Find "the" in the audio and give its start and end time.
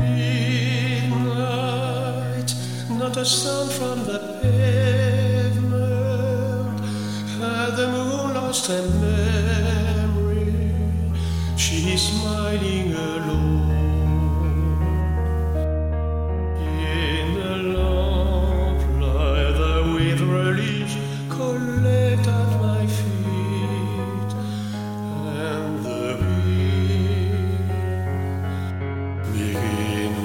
4.04-4.18, 7.76-7.86